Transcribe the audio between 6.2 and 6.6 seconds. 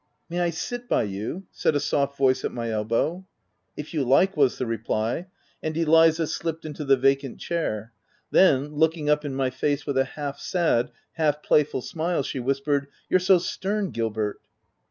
OF W1LDFELL HALL. 157